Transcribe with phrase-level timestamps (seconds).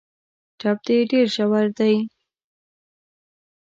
[0.59, 1.95] ټپ دي ډېر ژور دی.